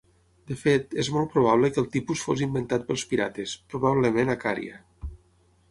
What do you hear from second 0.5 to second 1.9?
De fet, és molt probable que el